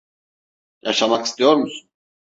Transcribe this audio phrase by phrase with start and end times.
[0.81, 1.89] Yaşamak istiyor musun?